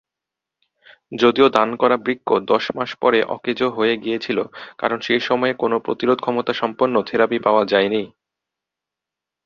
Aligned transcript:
যদিও 1.11 1.47
দান 1.49 1.69
করা 1.75 1.95
বৃক্ক 2.05 2.29
দশ 2.51 2.65
মাস 2.75 2.89
পরে 3.01 3.19
অকেজো 3.35 3.67
হয়ে 3.69 3.95
গিয়েছিল 3.97 4.37
কারণ 4.77 4.97
সেই 4.99 5.21
সময়ে 5.21 5.53
কোনও 5.53 5.77
প্রতিরোধ 5.79 6.17
ক্ষমতা 6.21 6.53
সম্পন্ন 6.53 6.95
থেরাপি 7.09 7.37
পাওয়া 7.39 7.63
যায়নি। 7.65 8.03